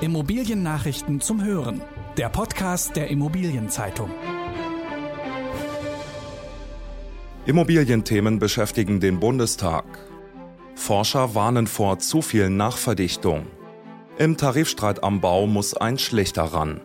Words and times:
Immobiliennachrichten 0.00 1.20
zum 1.20 1.44
Hören. 1.44 1.80
Der 2.16 2.28
Podcast 2.28 2.96
der 2.96 3.08
Immobilienzeitung. 3.08 4.10
Immobilienthemen 7.46 8.40
beschäftigen 8.40 8.98
den 8.98 9.20
Bundestag. 9.20 9.84
Forscher 10.74 11.36
warnen 11.36 11.68
vor 11.68 12.00
zu 12.00 12.22
viel 12.22 12.50
Nachverdichtung. 12.50 13.46
Im 14.18 14.36
Tarifstreit 14.36 15.02
am 15.04 15.20
Bau 15.20 15.46
muss 15.46 15.74
ein 15.74 15.96
Schlichter 15.96 16.42
ran. 16.42 16.80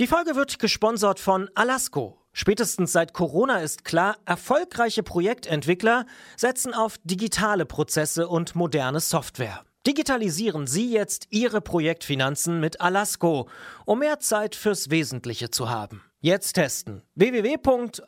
Die 0.00 0.06
Folge 0.06 0.34
wird 0.34 0.58
gesponsert 0.58 1.20
von 1.20 1.50
Alasco. 1.54 2.16
Spätestens 2.32 2.92
seit 2.92 3.12
Corona 3.12 3.58
ist 3.58 3.84
klar, 3.84 4.16
erfolgreiche 4.24 5.02
Projektentwickler 5.02 6.06
setzen 6.36 6.72
auf 6.72 6.96
digitale 7.04 7.66
Prozesse 7.66 8.28
und 8.28 8.54
moderne 8.54 9.00
Software. 9.00 9.62
Digitalisieren 9.86 10.66
Sie 10.66 10.92
jetzt 10.92 11.28
Ihre 11.30 11.62
Projektfinanzen 11.62 12.60
mit 12.60 12.82
Alasco, 12.82 13.48
um 13.86 14.00
mehr 14.00 14.20
Zeit 14.20 14.54
fürs 14.54 14.90
Wesentliche 14.90 15.50
zu 15.50 15.70
haben. 15.70 16.02
Jetzt 16.20 16.52
testen 16.52 17.02
www.alasco.de. 17.14 18.00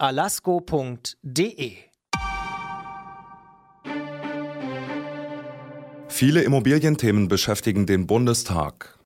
Viele 6.08 6.42
Immobilienthemen 6.42 7.28
beschäftigen 7.28 7.86
den 7.86 8.06
Bundestag. 8.06 9.01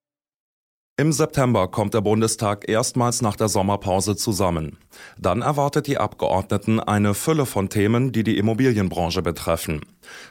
Im 0.99 1.13
September 1.13 1.69
kommt 1.69 1.93
der 1.93 2.01
Bundestag 2.01 2.71
erstmals 2.71 3.21
nach 3.21 3.37
der 3.37 3.49
Sommerpause 3.49 4.17
zusammen. 4.17 4.79
Dann 5.19 5.43
erwartet 5.43 5.89
die 5.89 5.99
Abgeordneten 5.99 6.81
eine 6.81 7.13
Fülle 7.13 7.45
von 7.45 7.69
Themen, 7.69 8.13
die 8.13 8.25
die 8.25 8.39
Immobilienbranche 8.39 9.21
betreffen. 9.21 9.83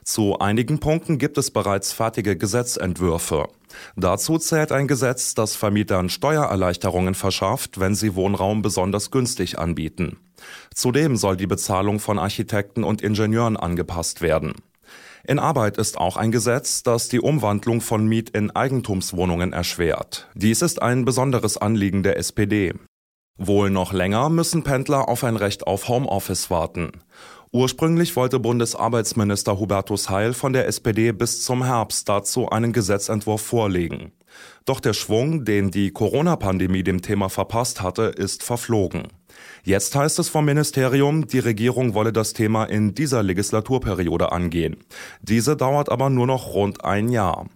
Zu 0.03 0.39
einigen 0.39 0.79
Punkten 0.79 1.19
gibt 1.19 1.38
es 1.38 1.51
bereits 1.51 1.93
fertige 1.93 2.35
Gesetzentwürfe. 2.35 3.47
Dazu 3.95 4.39
zählt 4.39 4.71
ein 4.71 4.88
Gesetz, 4.88 5.35
das 5.35 5.55
Vermietern 5.55 6.09
Steuererleichterungen 6.09 7.13
verschafft, 7.13 7.79
wenn 7.79 7.94
sie 7.94 8.16
Wohnraum 8.16 8.63
besonders 8.63 9.11
günstig 9.11 9.59
anbieten. 9.59 10.17
Zudem 10.73 11.16
soll 11.16 11.38
die 11.38 11.45
Bezahlung 11.45 12.00
von 12.00 12.17
Architekten 12.17 12.83
und 12.83 13.03
Ingenieuren 13.03 13.55
angepasst 13.55 14.22
werden. 14.22 14.55
In 15.28 15.40
Arbeit 15.40 15.78
ist 15.78 15.98
auch 15.98 16.18
ein 16.18 16.31
Gesetz, 16.31 16.84
das 16.84 17.09
die 17.09 17.20
Umwandlung 17.20 17.81
von 17.81 18.06
Miet 18.06 18.30
in 18.30 18.52
Eigentumswohnungen 18.52 19.54
erschwert. 19.54 20.30
Dies 20.36 20.62
ist 20.62 20.81
ein 20.84 21.04
besonderes 21.04 21.58
Anliegen 21.58 22.04
der 22.04 22.18
SPD. 22.18 22.73
Wohl 23.38 23.72
noch 23.72 23.92
länger 23.92 24.30
müssen 24.30 24.64
Pendler 24.64 25.09
auf 25.09 25.23
ein 25.23 25.36
Recht 25.36 25.66
auf 25.66 25.88
Homeoffice 25.88 26.52
warten. 26.52 26.92
Ursprünglich 27.52 28.16
wollte 28.16 28.40
Bundesarbeitsminister 28.40 29.59
Hubertus 29.59 30.09
Heil 30.09 30.34
von 30.34 30.53
der 30.53 30.68
SPD 30.68 31.12
bis 31.12 31.44
zum 31.44 31.64
Herbst 31.64 32.08
dazu 32.08 32.50
einen 32.50 32.72
Gesetzentwurf 32.72 33.42
vorlegen. 33.42 34.12
Doch 34.66 34.80
der 34.80 34.94
Schwung, 34.94 35.44
den 35.44 35.72
die 35.72 35.92
Corona-Pandemie 35.92 36.84
dem 36.84 37.02
Thema 37.02 37.30
verpasst 37.30 37.81
hatte, 37.81 38.03
ist 38.03 38.44
verflogen. 38.44 39.08
Jetzt 39.64 39.95
heißt 39.95 40.19
es 40.19 40.30
vom 40.30 40.45
Ministerium, 40.45 41.28
die 41.28 41.39
Regierung 41.39 41.94
wolle 41.94 42.14
das 42.14 42.33
Thema 42.33 42.66
in 42.66 42.94
dieser 42.94 43.23
Legislaturperiode 43.23 44.31
angehen. 44.31 44.78
Diese 45.22 45.58
dauert 45.58 45.89
aber 45.89 46.09
nur 46.09 46.28
noch 46.28 46.53
rund 46.53 46.86
ein 46.86 47.09
Jahr. 47.09 47.47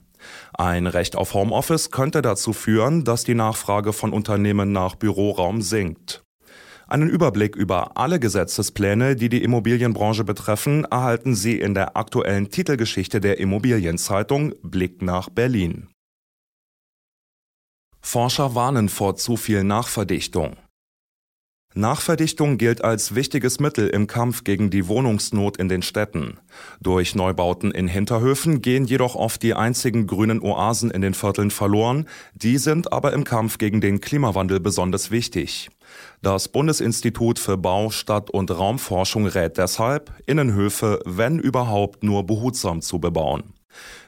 Ein 0.54 0.88
Recht 0.88 1.16
auf 1.16 1.34
Homeoffice 1.34 1.92
könnte 1.92 2.22
dazu 2.22 2.54
führen, 2.54 3.04
dass 3.04 3.24
die 3.24 3.36
Nachfrage 3.36 3.94
von 3.94 4.12
Unternehmen 4.12 4.72
nach 4.72 4.96
Büroraum 4.96 5.62
sinkt. 5.62 6.24
Einen 6.88 7.10
Überblick 7.10 7.56
über 7.56 7.98
alle 7.98 8.20
Gesetzespläne, 8.20 9.16
die 9.16 9.30
die 9.30 9.44
Immobilienbranche 9.44 10.24
betreffen, 10.24 10.86
erhalten 10.86 11.36
Sie 11.36 11.60
in 11.60 11.76
der 11.76 11.96
aktuellen 11.96 12.50
Titelgeschichte 12.50 13.22
der 13.22 13.40
Immobilienzeitung 13.40 14.56
Blick 14.64 15.04
nach 15.04 15.30
Berlin. 15.30 15.90
Forscher 18.02 18.56
warnen 18.56 18.90
vor 18.90 19.16
zu 19.18 19.38
viel 19.38 19.64
Nachverdichtung. 19.64 20.58
Nachverdichtung 21.76 22.58
gilt 22.58 22.84
als 22.84 23.14
wichtiges 23.14 23.60
Mittel 23.60 23.90
im 23.90 24.08
Kampf 24.08 24.44
gegen 24.44 24.72
die 24.72 24.88
Wohnungsnot 24.88 25.58
in 25.58 25.70
den 25.70 25.84
Städten. 25.84 26.40
Durch 26.82 27.14
Neubauten 27.14 27.70
in 27.70 27.88
Hinterhöfen 27.88 28.64
gehen 28.64 28.86
jedoch 28.86 29.16
oft 29.16 29.44
die 29.44 29.54
einzigen 29.54 30.08
grünen 30.08 30.42
Oasen 30.42 30.90
in 30.90 31.02
den 31.02 31.14
Vierteln 31.14 31.52
verloren, 31.52 32.08
die 32.34 32.58
sind 32.58 32.92
aber 32.92 33.14
im 33.14 33.24
Kampf 33.24 33.60
gegen 33.60 33.82
den 33.82 34.02
Klimawandel 34.02 34.60
besonders 34.60 35.12
wichtig. 35.12 35.70
Das 36.24 36.48
Bundesinstitut 36.48 37.38
für 37.38 37.56
Bau, 37.56 37.92
Stadt 37.92 38.32
und 38.32 38.50
Raumforschung 38.50 39.28
rät 39.28 39.60
deshalb, 39.60 40.12
Innenhöfe, 40.26 41.00
wenn 41.06 41.38
überhaupt, 41.38 42.04
nur 42.04 42.26
behutsam 42.26 42.82
zu 42.82 43.00
bebauen. 43.00 43.54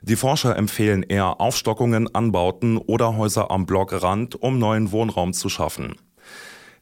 Die 0.02 0.16
Forscher 0.16 0.58
empfehlen 0.58 1.04
eher 1.04 1.40
Aufstockungen, 1.40 2.14
Anbauten 2.16 2.80
oder 2.80 3.18
Häuser 3.18 3.52
am 3.52 3.68
Blockrand, 3.68 4.34
um 4.42 4.58
neuen 4.58 4.92
Wohnraum 4.92 5.34
zu 5.34 5.48
schaffen. 5.48 5.96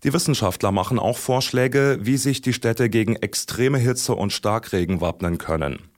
Die 0.03 0.13
Wissenschaftler 0.13 0.71
machen 0.71 0.97
auch 0.97 1.17
Vorschläge, 1.17 1.97
wie 2.01 2.15
sich 2.15 2.41
die 2.41 2.53
Städte 2.53 2.89
gegen 2.89 3.17
extreme 3.17 3.77
Hitze 3.77 4.15
und 4.15 4.31
Starkregen 4.31 5.01
wappnen 5.01 5.37
können. 5.37 5.89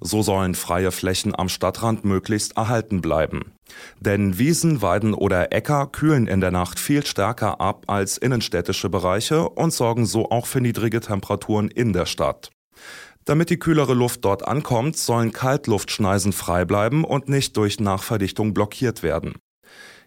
So 0.00 0.22
sollen 0.22 0.54
freie 0.54 0.92
Flächen 0.92 1.38
am 1.38 1.48
Stadtrand 1.48 2.04
möglichst 2.04 2.56
erhalten 2.56 3.02
bleiben. 3.02 3.52
Denn 4.00 4.38
Wiesen, 4.38 4.80
Weiden 4.80 5.12
oder 5.12 5.52
Äcker 5.52 5.86
kühlen 5.86 6.26
in 6.26 6.40
der 6.40 6.50
Nacht 6.50 6.80
viel 6.80 7.06
stärker 7.06 7.60
ab 7.60 7.84
als 7.86 8.16
innenstädtische 8.16 8.88
Bereiche 8.88 9.48
und 9.48 9.72
sorgen 9.72 10.06
so 10.06 10.30
auch 10.30 10.46
für 10.46 10.60
niedrige 10.60 11.00
Temperaturen 11.00 11.68
in 11.68 11.92
der 11.92 12.06
Stadt. 12.06 12.50
Damit 13.26 13.50
die 13.50 13.58
kühlere 13.58 13.94
Luft 13.94 14.24
dort 14.24 14.48
ankommt, 14.48 14.96
sollen 14.96 15.32
Kaltluftschneisen 15.32 16.32
frei 16.32 16.64
bleiben 16.64 17.04
und 17.04 17.28
nicht 17.28 17.56
durch 17.58 17.78
Nachverdichtung 17.78 18.54
blockiert 18.54 19.02
werden. 19.02 19.34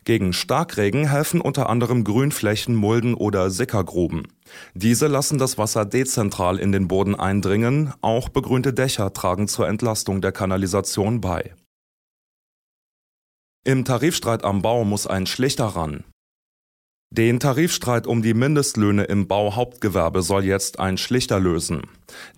Gegen 0.05 0.33
Starkregen 0.33 1.09
helfen 1.09 1.39
unter 1.39 1.69
anderem 1.69 2.03
Grünflächen, 2.03 2.75
Mulden 2.75 3.13
oder 3.13 3.49
Sickergruben. 3.49 4.27
Diese 4.73 5.07
lassen 5.07 5.37
das 5.37 5.57
Wasser 5.57 5.85
dezentral 5.85 6.59
in 6.59 6.71
den 6.71 6.87
Boden 6.87 7.15
eindringen, 7.15 7.93
auch 8.01 8.29
begrünte 8.29 8.73
Dächer 8.73 9.13
tragen 9.13 9.47
zur 9.47 9.67
Entlastung 9.67 10.21
der 10.21 10.33
Kanalisation 10.33 11.21
bei. 11.21 11.53
Im 13.65 13.85
Tarifstreit 13.85 14.43
am 14.43 14.61
Bau 14.61 14.83
muss 14.83 15.07
ein 15.07 15.25
Schlichter 15.25 15.67
ran. 15.67 16.03
Den 17.15 17.39
Tarifstreit 17.39 18.07
um 18.07 18.23
die 18.23 18.33
Mindestlöhne 18.33 19.03
im 19.03 19.27
Bauhauptgewerbe 19.27 20.23
soll 20.23 20.45
jetzt 20.45 20.79
ein 20.79 20.97
Schlichter 20.97 21.39
lösen. 21.39 21.83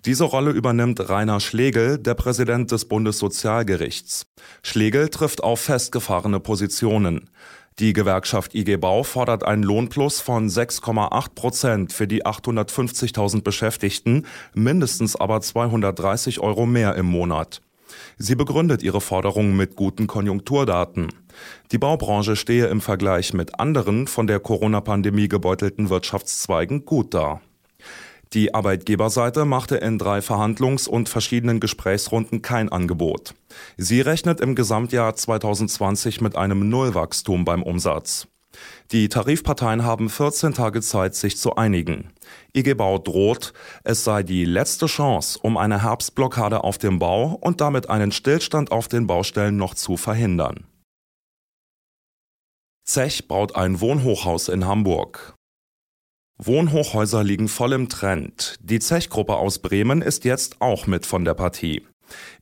Diese 0.04 0.24
Rolle 0.24 0.50
übernimmt 0.50 1.08
Rainer 1.08 1.40
Schlegel, 1.40 1.96
der 1.96 2.12
Präsident 2.12 2.70
des 2.72 2.84
Bundessozialgerichts. 2.84 4.26
Schlegel 4.62 5.08
trifft 5.08 5.42
auf 5.42 5.60
festgefahrene 5.60 6.40
Positionen. 6.40 7.30
Die 7.78 7.94
Gewerkschaft 7.94 8.54
IG 8.54 8.76
Bau 8.76 9.02
fordert 9.02 9.44
einen 9.44 9.62
Lohnplus 9.62 10.20
von 10.20 10.50
6,8 10.50 11.34
Prozent 11.34 11.92
für 11.94 12.06
die 12.06 12.26
850.000 12.26 13.42
Beschäftigten, 13.42 14.26
mindestens 14.52 15.16
aber 15.16 15.40
230 15.40 16.40
Euro 16.40 16.66
mehr 16.66 16.96
im 16.96 17.06
Monat. 17.06 17.62
Sie 18.18 18.34
begründet 18.34 18.82
ihre 18.82 19.02
Forderung 19.02 19.56
mit 19.56 19.76
guten 19.76 20.06
Konjunkturdaten. 20.06 21.08
Die 21.70 21.78
Baubranche 21.78 22.34
stehe 22.34 22.66
im 22.68 22.80
Vergleich 22.80 23.34
mit 23.34 23.60
anderen 23.60 24.06
von 24.06 24.26
der 24.26 24.40
Corona-Pandemie 24.40 25.28
gebeutelten 25.28 25.90
Wirtschaftszweigen 25.90 26.86
gut 26.86 27.12
da. 27.12 27.42
Die 28.32 28.54
Arbeitgeberseite 28.54 29.44
machte 29.44 29.76
in 29.76 29.98
drei 29.98 30.18
Verhandlungs- 30.18 30.88
und 30.88 31.08
verschiedenen 31.08 31.60
Gesprächsrunden 31.60 32.42
kein 32.42 32.70
Angebot. 32.70 33.34
Sie 33.76 34.00
rechnet 34.00 34.40
im 34.40 34.54
Gesamtjahr 34.54 35.14
2020 35.14 36.20
mit 36.20 36.36
einem 36.36 36.68
Nullwachstum 36.68 37.44
beim 37.44 37.62
Umsatz. 37.62 38.28
Die 38.92 39.08
Tarifparteien 39.08 39.84
haben 39.84 40.08
14 40.08 40.54
Tage 40.54 40.80
Zeit, 40.80 41.14
sich 41.14 41.36
zu 41.36 41.56
einigen. 41.56 42.12
IG 42.54 42.74
Bau 42.74 42.98
droht, 42.98 43.52
es 43.84 44.04
sei 44.04 44.22
die 44.22 44.44
letzte 44.44 44.86
Chance, 44.86 45.38
um 45.42 45.56
eine 45.56 45.82
Herbstblockade 45.82 46.64
auf 46.64 46.78
dem 46.78 46.98
Bau 46.98 47.38
und 47.40 47.60
damit 47.60 47.90
einen 47.90 48.12
Stillstand 48.12 48.72
auf 48.72 48.88
den 48.88 49.06
Baustellen 49.06 49.56
noch 49.56 49.74
zu 49.74 49.96
verhindern. 49.96 50.64
Zech 52.84 53.26
baut 53.26 53.56
ein 53.56 53.80
Wohnhochhaus 53.80 54.48
in 54.48 54.64
Hamburg. 54.64 55.34
Wohnhochhäuser 56.38 57.24
liegen 57.24 57.48
voll 57.48 57.72
im 57.72 57.88
Trend. 57.88 58.56
Die 58.60 58.78
Zech-Gruppe 58.78 59.36
aus 59.36 59.58
Bremen 59.58 60.02
ist 60.02 60.24
jetzt 60.24 60.60
auch 60.60 60.86
mit 60.86 61.06
von 61.06 61.24
der 61.24 61.34
Partie. 61.34 61.86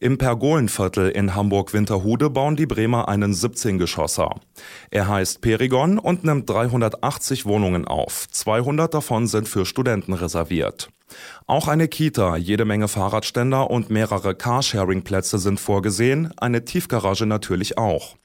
Im 0.00 0.18
Pergolenviertel 0.18 1.10
in 1.10 1.34
Hamburg-Winterhude 1.34 2.30
bauen 2.30 2.56
die 2.56 2.66
Bremer 2.66 3.08
einen 3.08 3.32
17-Geschosser. 3.32 4.34
Er 4.90 5.08
heißt 5.08 5.40
Perigon 5.40 5.98
und 5.98 6.24
nimmt 6.24 6.48
380 6.50 7.46
Wohnungen 7.46 7.86
auf. 7.86 8.28
200 8.30 8.92
davon 8.92 9.26
sind 9.26 9.48
für 9.48 9.66
Studenten 9.66 10.12
reserviert. 10.12 10.88
Auch 11.46 11.68
eine 11.68 11.88
Kita, 11.88 12.36
jede 12.36 12.64
Menge 12.64 12.88
Fahrradständer 12.88 13.70
und 13.70 13.90
mehrere 13.90 14.34
Carsharing-Plätze 14.34 15.38
sind 15.38 15.60
vorgesehen, 15.60 16.32
eine 16.36 16.64
Tiefgarage 16.64 17.26
natürlich 17.26 17.78
auch. 17.78 18.16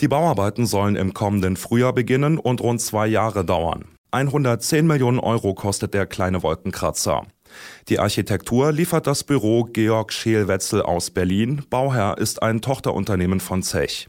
Die 0.00 0.08
Bauarbeiten 0.08 0.66
sollen 0.66 0.96
im 0.96 1.14
kommenden 1.14 1.56
Frühjahr 1.56 1.92
beginnen 1.92 2.38
und 2.38 2.60
rund 2.60 2.80
zwei 2.80 3.06
Jahre 3.06 3.44
dauern. 3.44 3.84
110 4.10 4.86
Millionen 4.86 5.18
Euro 5.18 5.54
kostet 5.54 5.92
der 5.92 6.06
kleine 6.06 6.42
Wolkenkratzer. 6.42 7.26
Die 7.88 7.98
Architektur 7.98 8.72
liefert 8.72 9.06
das 9.06 9.24
Büro 9.24 9.64
Georg 9.64 10.12
Scheelwetzel 10.12 10.82
aus 10.82 11.10
Berlin. 11.10 11.62
Bauherr 11.70 12.18
ist 12.18 12.42
ein 12.42 12.60
Tochterunternehmen 12.60 13.40
von 13.40 13.62
Zech. 13.62 14.08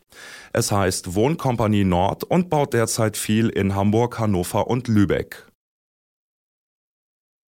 Es 0.54 0.72
heißt 0.72 1.16
Wohnkompanie 1.16 1.84
Nord 1.84 2.24
und 2.24 2.50
baut 2.50 2.74
derzeit 2.74 3.18
viel 3.18 3.50
in 3.50 3.76
Hamburg, 3.76 4.20
Hannover 4.20 4.68
und 4.68 4.88
Lübeck. 4.88 5.46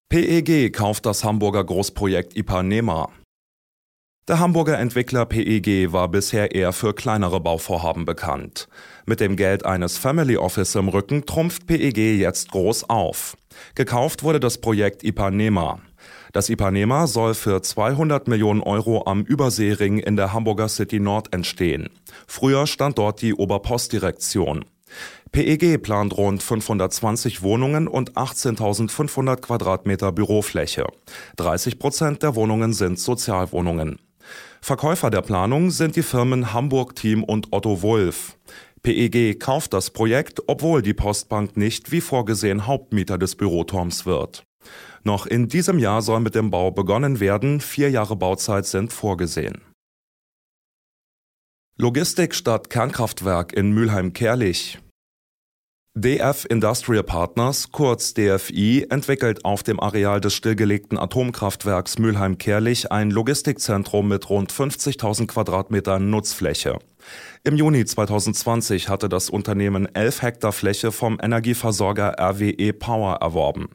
PEG 0.09 0.73
kauft 0.73 1.05
das 1.05 1.23
Hamburger 1.23 1.63
Großprojekt 1.63 2.35
Ipanema. 2.35 3.09
Der 4.31 4.39
Hamburger 4.39 4.79
Entwickler 4.79 5.25
PEG 5.25 5.91
war 5.91 6.07
bisher 6.07 6.55
eher 6.55 6.71
für 6.71 6.93
kleinere 6.93 7.41
Bauvorhaben 7.41 8.05
bekannt. 8.05 8.69
Mit 9.05 9.19
dem 9.19 9.35
Geld 9.35 9.65
eines 9.65 9.97
Family 9.97 10.37
Office 10.37 10.75
im 10.75 10.87
Rücken 10.87 11.25
trumpft 11.25 11.67
PEG 11.67 12.17
jetzt 12.17 12.49
groß 12.51 12.89
auf. 12.89 13.35
Gekauft 13.75 14.23
wurde 14.23 14.39
das 14.39 14.59
Projekt 14.59 15.03
Ipanema. 15.03 15.79
Das 16.31 16.47
Ipanema 16.47 17.07
soll 17.07 17.33
für 17.33 17.61
200 17.61 18.29
Millionen 18.29 18.61
Euro 18.61 19.05
am 19.05 19.23
Überseering 19.23 19.97
in 19.97 20.15
der 20.15 20.31
Hamburger 20.31 20.69
City 20.69 21.01
Nord 21.01 21.33
entstehen. 21.33 21.89
Früher 22.25 22.67
stand 22.67 22.99
dort 22.99 23.21
die 23.21 23.33
Oberpostdirektion. 23.33 24.63
PEG 25.33 25.83
plant 25.83 26.15
rund 26.15 26.41
520 26.41 27.41
Wohnungen 27.41 27.89
und 27.89 28.13
18.500 28.13 29.41
Quadratmeter 29.41 30.13
Bürofläche. 30.13 30.87
30 31.35 31.79
Prozent 31.79 32.23
der 32.23 32.35
Wohnungen 32.35 32.71
sind 32.71 32.97
Sozialwohnungen. 32.97 33.99
Verkäufer 34.61 35.09
der 35.09 35.21
Planung 35.21 35.71
sind 35.71 35.95
die 35.95 36.03
Firmen 36.03 36.53
Hamburg 36.53 36.95
Team 36.95 37.23
und 37.23 37.47
Otto 37.51 37.81
Wolf. 37.81 38.37
PEG 38.83 39.39
kauft 39.39 39.73
das 39.73 39.91
Projekt, 39.91 40.41
obwohl 40.47 40.81
die 40.81 40.93
Postbank 40.93 41.55
nicht 41.57 41.91
wie 41.91 42.01
vorgesehen 42.01 42.65
Hauptmieter 42.65 43.17
des 43.17 43.35
Büroturms 43.35 44.05
wird. 44.05 44.43
Noch 45.03 45.25
in 45.25 45.47
diesem 45.47 45.79
Jahr 45.79 46.01
soll 46.01 46.19
mit 46.19 46.35
dem 46.35 46.51
Bau 46.51 46.71
begonnen 46.71 47.19
werden, 47.19 47.61
vier 47.61 47.89
Jahre 47.89 48.15
Bauzeit 48.15 48.65
sind 48.65 48.93
vorgesehen. 48.93 49.61
Logistik 51.77 52.35
statt 52.35 52.69
Kernkraftwerk 52.69 53.53
in 53.53 53.71
Mülheim-Kerlich. 53.71 54.79
DF 55.93 56.45
Industrial 56.49 57.03
Partners, 57.03 57.73
kurz 57.73 58.13
DFI, 58.13 58.87
entwickelt 58.89 59.43
auf 59.43 59.61
dem 59.61 59.81
Areal 59.81 60.21
des 60.21 60.33
stillgelegten 60.33 60.97
Atomkraftwerks 60.97 61.99
Mülheim-Kerlich 61.99 62.93
ein 62.93 63.11
Logistikzentrum 63.11 64.07
mit 64.07 64.29
rund 64.29 64.53
50.000 64.53 65.27
Quadratmetern 65.27 66.09
Nutzfläche. 66.09 66.79
Im 67.43 67.57
Juni 67.57 67.83
2020 67.83 68.87
hatte 68.87 69.09
das 69.09 69.29
Unternehmen 69.29 69.93
11 69.93 70.21
Hektar 70.21 70.53
Fläche 70.53 70.93
vom 70.93 71.19
Energieversorger 71.21 72.15
RWE 72.17 72.71
Power 72.71 73.15
erworben. 73.15 73.67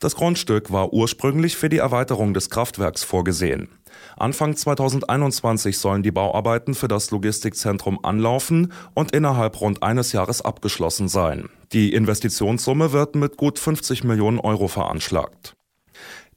Das 0.00 0.16
Grundstück 0.16 0.72
war 0.72 0.92
ursprünglich 0.92 1.56
für 1.56 1.68
die 1.68 1.78
Erweiterung 1.78 2.34
des 2.34 2.50
Kraftwerks 2.50 3.04
vorgesehen. 3.04 3.68
Anfang 4.16 4.56
2021 4.56 5.78
sollen 5.78 6.02
die 6.02 6.10
Bauarbeiten 6.10 6.74
für 6.74 6.88
das 6.88 7.10
Logistikzentrum 7.10 8.04
anlaufen 8.04 8.72
und 8.94 9.12
innerhalb 9.12 9.60
rund 9.60 9.82
eines 9.82 10.12
Jahres 10.12 10.42
abgeschlossen 10.42 11.08
sein. 11.08 11.48
Die 11.72 11.92
Investitionssumme 11.92 12.92
wird 12.92 13.16
mit 13.16 13.36
gut 13.36 13.58
50 13.58 14.04
Millionen 14.04 14.38
Euro 14.38 14.68
veranschlagt. 14.68 15.56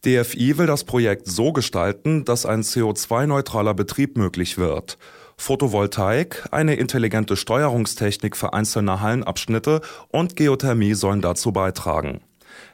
DFI 0.06 0.57
will 0.57 0.68
das 0.68 0.83
Projekt 0.83 1.27
so 1.27 1.51
gestalten, 1.51 2.24
dass 2.24 2.45
ein 2.45 2.62
CO2-neutraler 2.62 3.74
Betrieb 3.74 4.18
möglich 4.18 4.57
wird. 4.57 4.98
Photovoltaik, 5.38 6.48
eine 6.51 6.75
intelligente 6.75 7.36
Steuerungstechnik 7.36 8.36
für 8.36 8.54
einzelne 8.54 9.01
Hallenabschnitte 9.01 9.81
und 10.09 10.36
Geothermie 10.36 10.94
sollen 10.94 11.21
dazu 11.21 11.51
beitragen. 11.51 12.21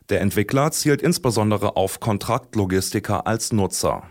Der 0.09 0.21
Entwickler 0.21 0.71
zielt 0.71 1.01
insbesondere 1.01 1.75
auf 1.75 1.99
Kontraktlogistiker 1.99 3.27
als 3.27 3.51
Nutzer. 3.51 4.03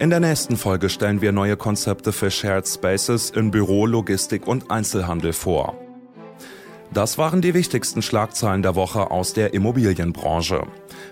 In 0.00 0.10
der 0.10 0.18
nächsten 0.18 0.56
Folge 0.56 0.88
stellen 0.88 1.20
wir 1.20 1.30
neue 1.30 1.56
Konzepte 1.56 2.10
für 2.10 2.28
Shared 2.28 2.66
Spaces 2.66 3.30
in 3.30 3.52
Büro, 3.52 3.86
Logistik 3.86 4.48
und 4.48 4.68
Einzelhandel 4.68 5.32
vor. 5.32 5.76
Das 6.92 7.16
waren 7.16 7.40
die 7.40 7.54
wichtigsten 7.54 8.02
Schlagzeilen 8.02 8.62
der 8.62 8.74
Woche 8.74 9.12
aus 9.12 9.34
der 9.34 9.54
Immobilienbranche. 9.54 10.66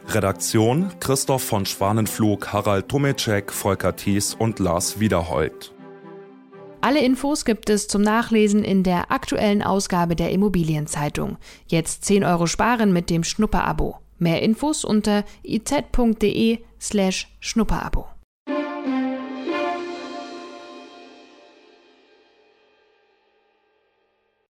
Redaktion 0.08 0.90
Christoph 0.98 1.44
von 1.44 1.64
Schwanenflug, 1.64 2.52
Harald 2.52 2.88
Tomeczek, 2.88 3.52
Volker 3.52 3.94
Thies 3.94 4.34
und 4.34 4.58
Lars 4.58 4.98
Wiederhold. 4.98 5.72
Alle 6.80 7.04
Infos 7.04 7.44
gibt 7.44 7.70
es 7.70 7.86
zum 7.86 8.02
Nachlesen 8.02 8.64
in 8.64 8.82
der 8.82 9.12
aktuellen 9.12 9.62
Ausgabe 9.62 10.16
der 10.16 10.32
Immobilienzeitung. 10.32 11.36
Jetzt 11.68 12.04
10 12.04 12.24
Euro 12.24 12.48
sparen 12.48 12.92
mit 12.92 13.10
dem 13.10 13.22
Schnupperabo. 13.22 13.98
Mehr 14.18 14.42
Infos 14.42 14.84
unter 14.84 15.24
iz.de 15.44 16.58
slash 16.80 17.28
Schnupperabo. 17.38 18.11